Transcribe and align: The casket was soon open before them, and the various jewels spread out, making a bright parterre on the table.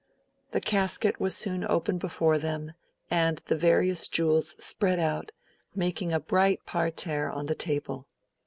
The 0.49 0.59
casket 0.61 1.19
was 1.19 1.37
soon 1.37 1.63
open 1.63 1.99
before 1.99 2.39
them, 2.39 2.73
and 3.11 3.39
the 3.45 3.55
various 3.55 4.07
jewels 4.07 4.55
spread 4.57 4.97
out, 4.97 5.31
making 5.75 6.11
a 6.11 6.19
bright 6.19 6.65
parterre 6.65 7.29
on 7.29 7.45
the 7.45 7.53
table. 7.53 8.07